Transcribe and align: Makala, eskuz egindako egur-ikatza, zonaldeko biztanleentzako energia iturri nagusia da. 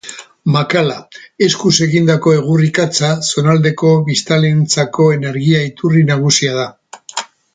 Makala, 0.53 0.93
eskuz 1.47 1.73
egindako 1.85 2.33
egur-ikatza, 2.37 3.11
zonaldeko 3.33 3.93
biztanleentzako 4.09 5.07
energia 5.19 5.63
iturri 5.71 6.05
nagusia 6.13 6.57
da. 6.63 6.67